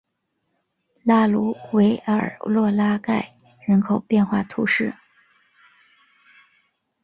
[1.03, 3.35] 拉卢维埃洛拉盖
[3.67, 4.95] 人口变化图示